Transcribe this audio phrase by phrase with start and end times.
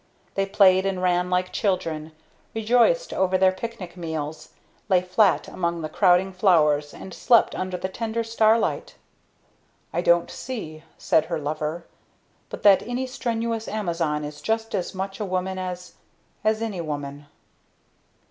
[0.33, 2.13] They played and ran like children,
[2.55, 4.49] rejoiced over their picnic meals;
[4.89, 8.95] lay flat among the crowding flowers and slept under the tender starlight.
[9.93, 11.85] "I don't see," said her lover,
[12.49, 15.93] "but that my strenuous Amazon is just as much a woman as
[16.43, 17.27] as any woman!"